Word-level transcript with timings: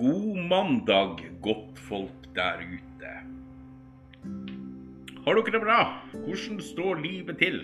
God 0.00 0.36
mandag, 0.48 1.18
godt 1.44 1.78
folk 1.84 2.28
der 2.32 2.62
ute. 2.64 3.08
Har 5.26 5.36
dere 5.36 5.52
det 5.52 5.58
bra? 5.60 5.80
Hvordan 6.14 6.60
står 6.64 7.02
livet 7.02 7.36
til? 7.36 7.58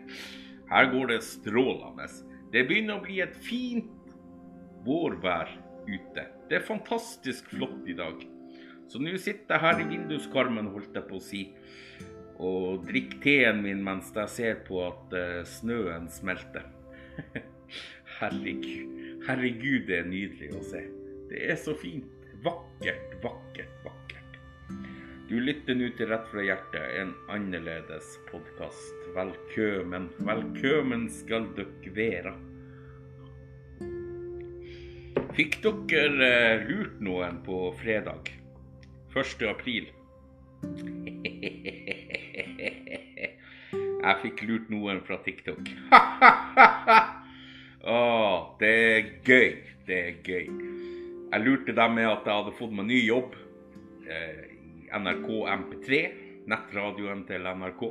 Her 0.70 0.90
går 0.92 1.10
det 1.10 1.16
strålende. 1.26 2.06
Det 2.52 2.62
begynner 2.68 3.00
å 3.00 3.02
bli 3.02 3.16
et 3.24 3.34
fint 3.42 4.12
vårvær 4.86 5.50
ute. 5.88 6.26
Det 6.46 6.60
er 6.60 6.68
fantastisk 6.68 7.50
flott 7.50 7.88
i 7.90 7.96
dag. 7.98 8.22
Så 8.86 9.02
nå 9.02 9.16
sitter 9.18 9.56
jeg 9.56 9.64
her 9.64 9.82
i 9.82 9.88
vinduskarmen, 9.88 10.68
holdt 10.70 10.94
jeg 10.94 11.08
på 11.08 11.18
å 11.18 11.24
si, 11.32 11.40
og 12.38 12.84
drikker 12.86 13.24
teen 13.24 13.64
min 13.64 13.82
mens 13.82 14.12
jeg 14.14 14.30
ser 14.36 14.62
på 14.68 14.84
at 14.84 15.18
eh, 15.18 15.42
snøen 15.56 16.06
smelter. 16.14 16.70
Herregud, 18.20 18.94
herregud, 19.26 19.82
det 19.90 19.98
er 19.98 20.06
nydelig 20.08 20.52
å 20.54 20.62
se. 20.70 20.84
Det 21.28 21.40
er 21.50 21.56
så 21.58 21.74
fint. 21.74 22.04
Vakkert, 22.44 23.16
vakkert, 23.22 23.84
vakkert. 23.84 24.36
Du 25.26 25.40
lytter 25.42 25.74
nå 25.74 25.88
til 25.98 26.06
Rett 26.12 26.28
fra 26.30 26.42
hjertet, 26.46 26.84
en 27.00 27.10
annerledes 27.34 28.12
podkast. 28.28 28.94
Velkommen, 29.16 30.06
velkommen 30.22 31.08
skal 31.10 31.48
dere 31.56 31.90
være. 31.96 32.34
Fikk 35.34 35.58
dere 35.66 36.30
eh, 36.30 36.62
lurt 36.70 37.02
noen 37.02 37.42
på 37.44 37.74
fredag? 37.82 38.30
1. 39.10 39.46
april. 39.50 39.90
Jeg 44.06 44.14
fikk 44.22 44.46
lurt 44.46 44.70
noen 44.70 45.02
fra 45.02 45.18
TikTok. 45.26 45.74
Åh, 47.98 48.38
det 48.62 48.74
er 48.78 49.10
gøy. 49.26 49.50
Det 49.86 49.98
er 49.98 50.14
gøy. 50.22 50.75
Jeg 51.26 51.42
lurte 51.42 51.74
dem 51.74 51.96
med 51.98 52.06
at 52.06 52.26
jeg 52.28 52.38
hadde 52.38 52.54
fått 52.54 52.74
meg 52.76 52.86
ny 52.86 53.00
jobb 53.02 53.32
eh, 54.06 54.42
i 54.54 54.90
NRK 54.94 55.30
MP3, 55.50 55.98
nettradioen 56.46 57.24
til 57.26 57.48
NRK. 57.50 57.82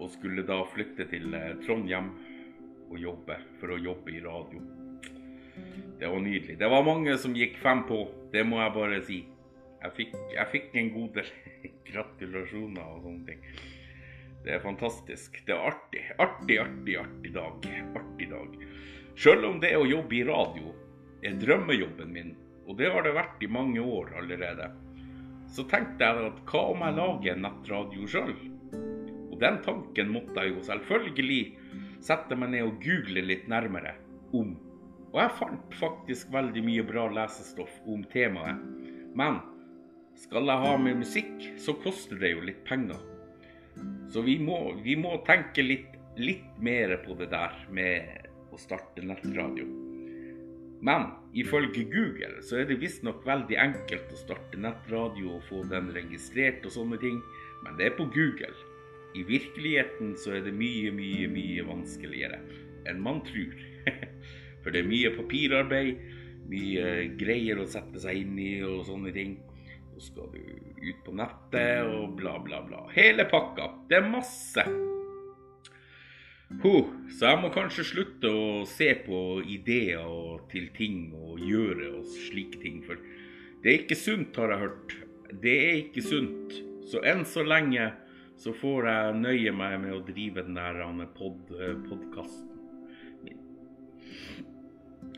Og 0.00 0.08
skulle 0.14 0.44
da 0.48 0.62
flytte 0.72 1.04
til 1.10 1.36
eh, 1.36 1.52
Trondheim 1.66 2.14
og 2.86 2.96
jobbe 3.02 3.36
for 3.60 3.74
å 3.74 3.80
jobbe 3.82 4.14
i 4.14 4.22
radio. 4.24 4.62
Det 6.00 6.08
var 6.08 6.24
nydelig. 6.24 6.56
Det 6.56 6.70
var 6.72 6.86
mange 6.86 7.18
som 7.20 7.36
gikk 7.36 7.60
fem 7.60 7.84
på, 7.88 8.06
det 8.32 8.44
må 8.48 8.62
jeg 8.62 8.74
bare 8.78 9.02
si. 9.04 9.20
Jeg 9.82 9.94
fikk, 9.98 10.16
jeg 10.32 10.52
fikk 10.54 10.80
en 10.80 10.90
god 10.96 11.20
del 11.20 11.30
gratulasjoner 11.90 12.88
og 12.94 13.04
sånne 13.04 13.28
ting. 13.28 13.44
Det 14.46 14.56
er 14.56 14.64
fantastisk. 14.64 15.42
Det 15.44 15.52
er 15.52 15.68
artig. 15.74 16.06
Artig, 16.22 16.56
artig, 16.62 16.96
artig 17.02 17.36
dag. 17.36 17.70
Artig 18.00 18.32
dag. 18.32 18.58
Sjøl 19.16 19.44
om 19.48 19.60
det 19.60 19.76
å 19.76 19.84
jobbe 19.88 20.16
i 20.16 20.24
radio 20.24 20.72
er 21.24 21.38
drømmejobben 21.40 22.12
min, 22.12 22.34
og 22.66 22.78
det 22.80 22.90
har 22.92 23.06
det 23.06 23.14
vært 23.16 23.42
i 23.44 23.50
mange 23.50 23.80
år 23.80 24.12
allerede, 24.20 24.70
så 25.52 25.64
tenkte 25.70 26.04
jeg 26.04 26.28
at 26.28 26.40
hva 26.50 26.62
om 26.72 26.82
jeg 26.84 26.96
lager 26.98 27.32
en 27.32 27.44
nettradio 27.46 28.08
sjøl? 28.10 28.34
Og 29.30 29.38
den 29.40 29.60
tanken 29.64 30.12
måtte 30.12 30.42
jeg 30.42 30.56
jo 30.56 30.64
selvfølgelig 30.66 31.42
sette 32.04 32.38
meg 32.38 32.52
ned 32.54 32.66
og 32.66 32.80
google 32.82 33.24
litt 33.24 33.46
nærmere 33.50 33.94
om. 34.36 34.54
Og 35.12 35.20
jeg 35.22 35.36
fant 35.38 35.76
faktisk 35.80 36.32
veldig 36.34 36.64
mye 36.66 36.84
bra 36.88 37.06
lesestoff 37.20 37.78
om 37.88 38.02
temaet. 38.12 38.60
Men 39.16 39.40
skal 40.16 40.48
jeg 40.48 40.64
ha 40.64 40.76
med 40.80 41.00
musikk, 41.00 41.50
så 41.60 41.76
koster 41.80 42.20
det 42.20 42.34
jo 42.34 42.44
litt 42.44 42.62
penger. 42.68 43.00
Så 44.12 44.22
vi 44.24 44.38
må, 44.40 44.58
vi 44.84 44.96
må 44.98 45.18
tenke 45.28 45.64
litt, 45.64 45.92
litt 46.16 46.60
mer 46.60 46.96
på 47.04 47.16
det 47.20 47.30
der 47.32 47.58
med 47.72 48.30
å 48.52 48.60
starte 48.60 49.04
nettradio. 49.04 49.85
Men 50.84 51.08
ifølge 51.36 51.86
Google 51.88 52.42
så 52.44 52.60
er 52.60 52.68
det 52.68 52.80
visstnok 52.82 53.24
veldig 53.26 53.56
enkelt 53.60 54.12
å 54.12 54.20
starte 54.20 54.60
nettradio 54.60 55.36
og 55.38 55.46
få 55.48 55.62
den 55.70 55.88
registrert 55.96 56.66
og 56.68 56.74
sånne 56.74 57.00
ting, 57.00 57.20
men 57.64 57.78
det 57.78 57.90
er 57.90 57.96
på 57.96 58.08
Google. 58.12 58.52
I 59.16 59.24
virkeligheten 59.24 60.12
så 60.20 60.36
er 60.36 60.44
det 60.44 60.52
mye, 60.56 60.92
mye, 60.92 61.28
mye 61.32 61.64
vanskeligere 61.64 62.42
enn 62.86 63.00
man 63.02 63.22
tror. 63.26 63.56
For 64.62 64.74
det 64.74 64.82
er 64.82 64.90
mye 64.90 65.12
papirarbeid, 65.16 66.02
mye 66.50 66.90
greier 67.18 67.62
å 67.62 67.68
sette 67.70 68.02
seg 68.02 68.20
inn 68.22 68.36
i 68.42 68.50
og 68.66 68.84
sånne 68.88 69.14
ting. 69.16 69.38
Så 69.94 70.10
skal 70.10 70.28
du 70.34 70.42
ut 70.82 71.00
på 71.06 71.14
nettet 71.16 71.88
og 71.88 72.18
bla, 72.18 72.36
bla, 72.44 72.60
bla. 72.66 72.84
Hele 72.92 73.24
pakka. 73.30 73.70
Det 73.88 74.02
er 74.02 74.10
masse. 74.10 74.66
Huh, 76.46 76.86
så 77.10 77.32
jeg 77.32 77.38
må 77.42 77.48
kanskje 77.50 77.84
slutte 77.88 78.30
å 78.30 78.64
se 78.70 78.92
på 79.02 79.20
ideer 79.50 80.06
og 80.06 80.44
til 80.52 80.68
ting 80.76 81.10
og 81.18 81.40
gjøre 81.42 81.88
og 81.98 82.06
slike 82.06 82.60
ting. 82.62 82.78
For 82.86 83.00
det 83.64 83.72
er 83.72 83.82
ikke 83.82 83.98
sunt, 83.98 84.38
har 84.38 84.54
jeg 84.54 84.62
hørt. 84.62 84.94
Det 85.42 85.54
er 85.64 85.80
ikke 85.80 86.04
sunt. 86.06 86.54
Så 86.86 87.02
enn 87.02 87.24
så 87.26 87.42
lenge 87.42 87.88
så 88.38 88.52
får 88.54 88.86
jeg 88.86 89.18
nøye 89.24 89.52
meg 89.58 89.74
med 89.82 89.96
å 89.96 90.04
drive 90.06 90.44
den 90.46 90.58
der 90.58 90.78
pod, 91.16 91.50
podkasten 91.88 92.62
min. 93.26 93.42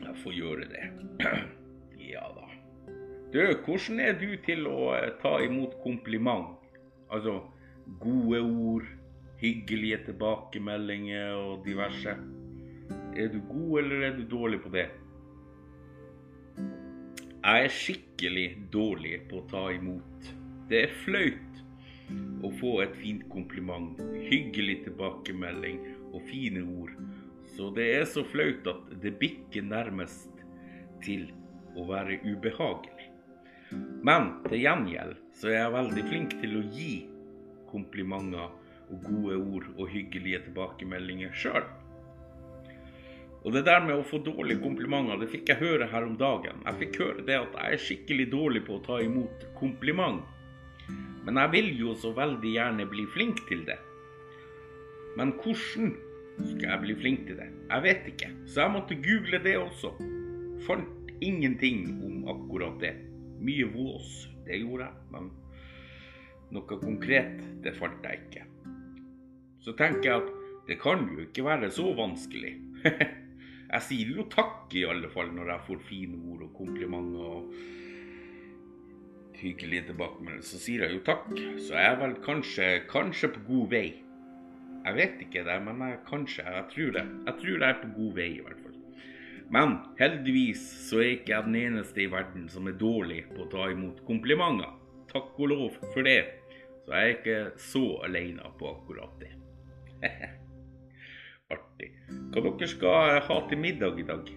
Jeg 0.01 0.17
får 0.23 0.37
gjøre 0.41 0.69
det. 0.73 0.91
Ja 2.09 2.23
da. 2.33 2.47
Du, 3.29 3.37
hvordan 3.37 3.99
er 4.01 4.15
du 4.17 4.31
til 4.41 4.65
å 4.65 4.95
ta 5.21 5.35
imot 5.45 5.75
kompliment? 5.83 6.55
Altså 7.13 7.35
gode 8.01 8.39
ord, 8.41 8.87
hyggelige 9.39 9.97
tilbakemeldinger 10.09 11.35
og 11.37 11.65
diverse. 11.65 12.15
Er 13.15 13.29
du 13.31 13.39
god, 13.47 13.79
eller 13.83 14.07
er 14.07 14.17
du 14.17 14.25
dårlig 14.27 14.61
på 14.63 14.71
det? 14.73 14.89
Jeg 17.39 17.65
er 17.65 17.71
skikkelig 17.73 18.47
dårlig 18.73 19.21
på 19.29 19.39
å 19.39 19.47
ta 19.49 19.63
imot. 19.71 20.27
Det 20.69 20.83
er 20.83 20.97
flaut 21.05 21.61
å 22.43 22.51
få 22.59 22.73
et 22.83 22.95
fint 22.99 23.23
kompliment, 23.31 23.97
hyggelig 24.27 24.83
tilbakemelding 24.89 25.79
og 26.11 26.21
fine 26.27 26.65
ord. 26.81 26.93
Så 27.55 27.71
det 27.75 27.87
er 27.95 28.05
så 28.11 28.25
flaut 28.27 28.67
at 28.69 28.91
det 29.01 29.15
bikker 29.21 29.65
nærmest 29.65 30.43
til 31.05 31.29
å 31.79 31.87
være 31.89 32.19
ubehagelig. 32.27 33.07
Men 34.03 34.33
til 34.49 34.65
gjengjeld 34.65 35.17
så 35.37 35.51
er 35.51 35.61
jeg 35.61 35.75
veldig 35.77 36.07
flink 36.09 36.39
til 36.41 36.59
å 36.59 36.67
gi 36.75 36.93
komplimenter 37.69 38.58
og 38.89 39.05
gode 39.05 39.37
ord 39.37 39.67
og 39.77 39.91
hyggelige 39.93 40.41
tilbakemeldinger 40.47 41.33
sjøl. 41.37 41.67
Og 43.45 43.53
det 43.55 43.63
der 43.69 43.79
med 43.85 43.95
å 43.95 44.03
få 44.07 44.19
dårlige 44.23 44.59
komplimenter, 44.59 45.21
det 45.21 45.29
fikk 45.31 45.53
jeg 45.53 45.61
høre 45.61 45.87
her 45.87 46.07
om 46.07 46.17
dagen. 46.19 46.59
Jeg 46.65 46.79
fikk 46.81 46.99
høre 46.99 47.23
det 47.27 47.37
at 47.39 47.55
jeg 47.55 47.77
er 47.77 47.83
skikkelig 47.85 48.27
dårlig 48.33 48.65
på 48.67 48.75
å 48.75 48.83
ta 48.83 48.99
imot 49.03 49.45
kompliment. 49.59 50.25
Men 51.23 51.39
jeg 51.39 51.53
vil 51.53 51.69
jo 51.79 51.95
så 51.99 52.11
veldig 52.17 52.51
gjerne 52.51 52.89
bli 52.89 53.05
flink 53.13 53.45
til 53.47 53.63
det. 53.67 53.79
Men 55.15 55.31
hvordan 55.39 55.93
skal 56.51 56.67
jeg 56.67 56.83
bli 56.83 56.97
flink 56.99 57.25
til 57.29 57.39
det? 57.39 57.47
Jeg 57.69 57.85
vet 57.87 58.11
ikke. 58.11 58.31
Så 58.45 58.65
jeg 58.65 58.75
måtte 58.75 58.99
google 59.07 59.41
det 59.43 59.55
også. 59.59 59.93
Fant 60.67 61.13
ingenting 61.23 61.87
om 62.05 62.27
akkurat 62.35 62.79
det. 62.83 62.95
Mye 63.39 63.71
vås, 63.71 64.27
det 64.47 64.59
gjorde 64.59 64.89
jeg, 64.89 65.03
men 65.13 65.29
noe 66.51 66.79
konkret, 66.81 67.37
det 67.63 67.71
fant 67.77 68.03
jeg 68.03 68.25
ikke. 68.25 68.48
Så 69.69 69.75
tenker 69.77 70.07
jeg 70.09 70.21
at 70.23 70.29
det 70.65 70.79
kan 70.81 71.03
jo 71.13 71.21
ikke 71.27 71.43
være 71.45 71.67
så 71.69 71.91
vanskelig. 71.93 72.55
jeg 73.73 73.81
sier 73.85 74.15
jo 74.17 74.23
takk 74.33 74.73
i 74.73 74.81
alle 74.89 75.11
fall 75.13 75.29
når 75.35 75.51
jeg 75.53 75.65
får 75.67 75.83
fine 75.85 76.17
ord 76.31 76.47
og 76.47 76.55
komplimenter 76.57 77.27
og 77.35 77.51
hyggelige 79.37 79.91
tilbakemeldinger. 79.91 80.47
Så 80.49 80.61
sier 80.63 80.87
jeg 80.87 80.97
jo 80.97 81.03
takk. 81.05 81.29
Så 81.61 81.77
jeg 81.77 81.85
er 81.85 81.99
vel 82.01 82.15
kanskje, 82.25 82.69
kanskje 82.89 83.29
på 83.35 83.45
god 83.51 83.69
vei. 83.75 83.87
Jeg 84.87 84.97
vet 84.97 85.21
ikke 85.27 85.45
det, 85.45 85.57
men 85.67 85.85
jeg, 85.85 86.01
kanskje. 86.09 86.45
Jeg 86.49 86.65
tror 86.73 86.97
det. 86.97 87.05
Jeg 87.29 87.39
tror 87.43 87.53
jeg 87.53 87.69
er 87.69 87.81
på 87.83 87.93
god 87.99 88.11
vei, 88.17 88.29
i 88.39 88.43
hvert 88.47 88.63
fall. 88.65 88.77
Men 89.53 89.75
heldigvis 90.01 90.63
så 90.87 91.03
er 91.03 91.11
ikke 91.15 91.35
jeg 91.35 91.45
den 91.45 91.59
eneste 91.61 92.05
i 92.05 92.09
verden 92.09 92.49
som 92.49 92.65
er 92.69 92.77
dårlig 92.81 93.23
på 93.35 93.45
å 93.45 93.51
ta 93.53 93.69
imot 93.69 94.01
komplimenter. 94.09 94.73
Takk 95.13 95.37
og 95.37 95.53
lov 95.53 95.77
for 95.93 96.05
det. 96.09 96.21
Så 96.85 96.95
jeg 96.95 97.05
er 97.05 97.19
ikke 97.19 97.39
så 97.69 97.85
alene 98.09 98.49
på 98.57 98.73
akkurat 98.73 99.13
det. 99.21 99.38
Artig. 101.53 101.89
Hva 102.33 102.43
dere 102.45 102.69
skal 102.69 103.19
ha 103.25 103.39
til 103.49 103.61
middag 103.61 103.99
i 103.99 104.05
dag? 104.07 104.29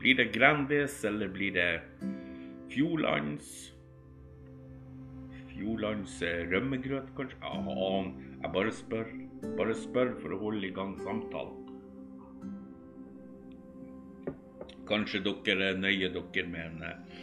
Blir 0.00 0.16
det 0.16 0.30
Grandis, 0.34 1.02
eller 1.04 1.28
blir 1.32 1.52
det 1.56 1.70
Fjordlands? 2.72 3.48
Fjordlands 5.50 6.20
rømmegrøt, 6.52 7.10
kanskje? 7.16 7.40
Ja, 7.42 8.04
jeg 8.42 8.52
bare 8.54 8.72
spør. 8.72 9.10
Bare 9.58 9.76
spør 9.76 10.14
for 10.20 10.36
å 10.36 10.40
holde 10.44 10.68
i 10.68 10.74
gang 10.76 10.94
samtalen. 11.04 11.66
Kanskje 14.88 15.20
dere 15.22 15.74
nøyer 15.78 16.16
dere 16.16 16.46
med 16.50 16.64
en 16.64 16.80
uh, 16.82 17.20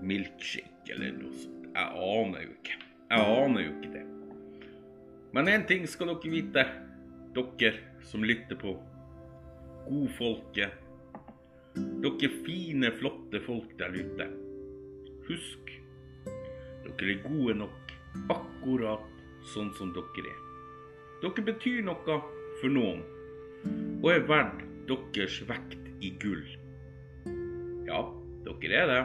milkshake 0.00 0.94
eller 0.94 1.18
noe 1.18 1.34
sånt. 1.36 1.66
Jeg 1.72 2.08
aner 2.14 2.46
jo 2.46 2.54
ikke. 2.54 2.78
Jeg 3.12 3.36
aner 3.42 3.66
jo 3.66 3.74
ikke 3.76 3.92
det. 3.92 4.06
Men 5.32 5.48
én 5.48 5.62
ting 5.66 5.86
skal 5.88 6.10
dere 6.12 6.30
vite, 6.32 6.62
dere 7.32 7.72
som 8.04 8.24
lytter 8.24 8.58
på. 8.60 8.74
Godfolket. 9.86 10.78
dere 12.02 12.28
fine, 12.44 12.90
flotte 12.98 13.40
folk 13.40 13.72
der 13.78 13.96
ute. 13.96 14.26
Husk, 15.28 15.72
dere 16.84 17.14
er 17.14 17.22
gode 17.24 17.54
nok 17.62 17.94
akkurat 18.34 19.08
sånn 19.54 19.72
som 19.78 19.94
dere 19.96 20.28
er. 20.34 20.38
Dere 21.22 21.46
betyr 21.48 21.80
noe 21.86 22.20
for 22.60 22.68
noen, 22.68 23.00
og 24.02 24.08
er 24.12 24.28
verdt 24.28 24.68
deres 24.90 25.40
vekt 25.48 25.88
i 26.04 26.12
gull. 26.20 26.44
Ja, 27.88 28.04
dere 28.44 28.84
er 28.84 28.90
det. 28.90 29.02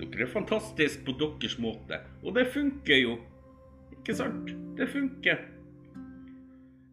Dere 0.00 0.24
er 0.24 0.32
fantastiske 0.32 1.04
på 1.04 1.18
deres 1.20 1.58
måte, 1.60 2.00
og 2.24 2.38
det 2.38 2.48
funker 2.56 3.04
jo. 3.04 3.18
Ikke 4.06 4.20
sant? 4.20 4.50
Det 4.78 4.86
funker. 4.86 5.40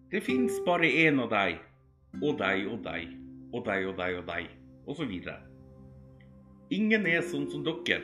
Det 0.10 0.18
fins 0.26 0.56
bare 0.66 0.88
én 0.90 1.20
av 1.22 1.28
deg, 1.30 1.60
og 2.26 2.40
deg 2.40 2.64
og 2.72 2.80
deg, 2.88 3.12
og 3.54 3.68
deg 3.68 3.84
og 3.86 4.00
deg 4.00 4.16
og 4.18 4.24
deg, 4.32 4.48
og 4.88 4.98
så 4.98 5.06
videre. 5.06 5.36
Ingen 6.74 7.06
er 7.06 7.22
sånn 7.22 7.46
som 7.52 7.62
dere. 7.68 8.00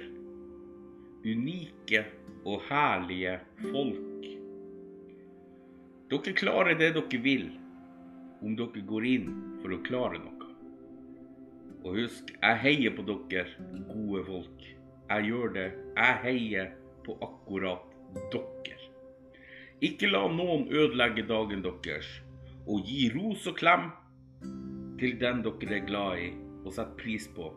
Unike 1.26 2.04
og 2.46 2.62
herlige 2.68 3.40
folk. 3.64 4.30
Dere 6.14 6.36
klarer 6.44 6.78
det 6.78 6.92
dere 7.00 7.22
vil, 7.26 7.48
om 8.46 8.54
dere 8.62 8.86
går 8.94 9.10
inn 9.16 9.34
for 9.64 9.74
å 9.74 9.82
klare 9.90 10.22
noe. 10.22 10.52
Og 11.82 11.98
husk, 12.04 12.30
jeg 12.38 12.62
heier 12.62 12.94
på 12.94 13.10
dere, 13.10 13.50
gode 13.90 14.22
folk. 14.30 14.70
Jeg 15.10 15.32
gjør 15.34 15.58
det. 15.58 15.68
Jeg 15.98 16.24
heier 16.28 16.74
på 17.10 17.18
akkurat 17.26 17.90
dere. 18.30 18.59
Ikke 19.80 20.10
la 20.10 20.26
noen 20.28 20.66
ødelegge 20.76 21.24
dagen 21.24 21.62
deres, 21.64 22.08
og 22.68 22.84
gi 22.84 23.06
ros 23.14 23.46
og 23.48 23.56
klem 23.62 23.86
til 25.00 25.14
den 25.22 25.40
dere 25.46 25.78
er 25.78 25.86
glad 25.88 26.20
i 26.20 26.26
og 26.66 26.74
setter 26.76 26.98
pris 27.00 27.28
på. 27.38 27.48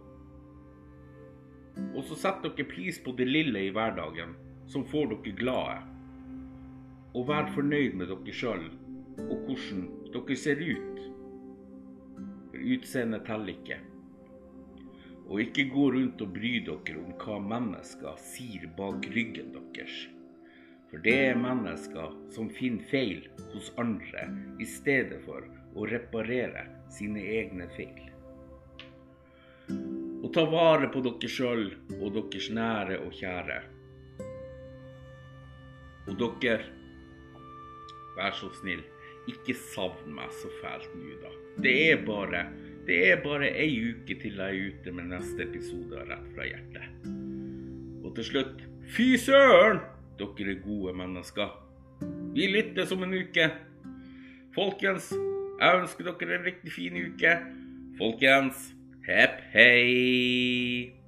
Og 1.97 2.07
så 2.07 2.21
setter 2.21 2.55
dere 2.55 2.69
pris 2.71 3.01
på 3.03 3.17
det 3.19 3.27
lille 3.27 3.65
i 3.67 3.73
hverdagen 3.75 4.37
som 4.71 4.87
får 4.87 5.11
dere 5.17 5.35
glade. 5.43 5.81
Og 7.19 7.27
vær 7.27 7.51
fornøyd 7.57 7.99
med 7.99 8.13
dere 8.13 8.39
sjøl 8.39 8.71
og 9.27 9.37
hvordan 9.49 9.83
dere 10.15 10.39
ser 10.45 10.63
ut. 10.63 11.05
For 12.53 12.71
utseendet 12.79 13.27
teller 13.27 13.57
ikke. 13.57 13.83
Og 15.27 15.43
ikke 15.43 15.71
gå 15.75 15.91
rundt 15.99 16.23
og 16.23 16.35
bry 16.39 16.57
dere 16.71 16.99
om 17.03 17.15
hva 17.19 17.43
mennesker 17.51 18.27
sier 18.31 18.71
bak 18.79 19.11
ryggen 19.11 19.57
deres. 19.59 20.05
For 20.93 21.01
det 21.01 21.15
er 21.31 21.39
mennesker 21.41 22.11
som 22.35 22.51
finner 22.53 22.85
feil 22.91 23.23
hos 23.55 23.71
andre 23.81 24.27
i 24.61 24.67
stedet 24.69 25.23
for 25.25 25.47
å 25.73 25.87
reparere 25.89 26.67
sine 26.93 27.23
egne 27.33 27.65
feil. 27.73 28.11
Og 30.21 30.29
ta 30.37 30.45
vare 30.53 30.91
på 30.93 31.01
dere 31.07 31.31
sjøl 31.33 31.71
og 31.97 32.11
deres 32.19 32.51
nære 32.53 32.99
og 33.07 33.17
kjære. 33.17 33.57
Og 36.13 36.21
dere, 36.21 36.59
vær 38.19 38.37
så 38.37 38.51
snill, 38.61 38.85
ikke 39.33 39.57
savn 39.73 40.13
meg 40.13 40.29
så 40.43 40.53
fælt 40.61 40.93
nå, 40.99 41.17
da. 41.23 41.33
Det 41.65 41.75
er 41.87 42.05
bare 42.05 42.45
det 42.85 43.01
er 43.09 43.25
bare 43.25 43.49
ei 43.63 43.73
uke 43.95 44.19
til 44.21 44.37
jeg 44.43 44.61
er 44.61 44.71
ute 44.77 44.93
med 44.93 45.09
neste 45.15 45.45
episode 45.47 45.97
av 46.03 46.13
Rett 46.13 46.31
fra 46.37 46.53
hjertet. 46.53 47.11
Og 48.03 48.13
til 48.19 48.29
slutt 48.29 48.65
fy 48.93 49.13
søren! 49.17 49.81
Dere 50.19 50.55
er 50.55 50.63
gode 50.65 50.95
mennesker. 50.97 51.53
Vi 52.35 52.49
lyttes 52.53 52.93
om 52.93 53.03
en 53.07 53.15
uke. 53.15 53.51
Folkens, 54.55 55.13
jeg 55.61 55.83
ønsker 55.83 56.11
dere 56.11 56.39
en 56.39 56.49
riktig 56.49 56.73
fin 56.73 56.99
uke. 56.99 57.37
Folkens, 57.99 58.73
hepp 59.09 59.41
hei! 59.53 61.02